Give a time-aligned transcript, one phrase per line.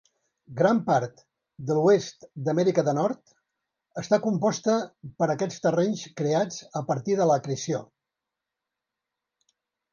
[0.59, 1.19] Gran part
[1.67, 3.35] de l'oest d'Amèrica de Nord
[4.03, 4.79] està composta
[5.21, 7.87] per aquests terrenys creats a partir de l'acreció.